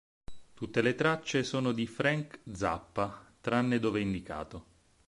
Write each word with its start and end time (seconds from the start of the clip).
Tutte 0.55 0.81
le 0.81 0.95
tracce 0.95 1.43
sono 1.43 1.73
di 1.73 1.85
Frank 1.85 2.39
Zappa, 2.53 3.23
tranne 3.39 3.77
dove 3.77 3.99
indicato. 4.01 4.65